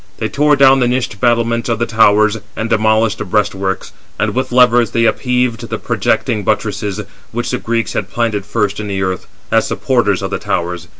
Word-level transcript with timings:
They 0.17 0.29
tore 0.29 0.55
down 0.55 0.79
the 0.79 0.87
niched 0.87 1.19
battlements 1.19 1.69
of 1.69 1.77
the 1.77 1.85
towers, 1.85 2.35
and 2.55 2.71
demolished 2.71 3.19
the 3.19 3.23
breast 3.23 3.53
works, 3.53 3.89
402 4.17 4.23
and 4.23 4.35
with 4.35 4.51
levers 4.51 4.89
they 4.93 5.05
upheaved 5.05 5.69
the 5.69 5.77
projecting 5.77 6.43
buttresses, 6.43 7.01
which 7.31 7.51
the 7.51 7.59
Greeks 7.59 7.93
had 7.93 8.09
planted 8.09 8.43
first 8.43 8.79
in 8.79 8.87
the 8.87 9.03
earth, 9.03 9.27
as 9.51 9.67
supporters 9.67 10.23
of 10.23 10.31
the 10.31 10.39
towers. 10.39 10.87